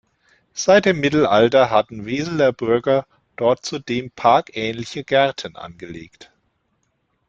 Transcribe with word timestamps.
Seit 0.55 0.85
dem 0.85 0.99
Mittelalter 0.99 1.69
hatten 1.69 2.07
Weseler 2.07 2.53
Bürger 2.53 3.05
dort 3.35 3.63
zudem 3.63 4.09
parkähnliche 4.09 5.03
Gärten 5.03 5.55
angelegt. 5.55 6.31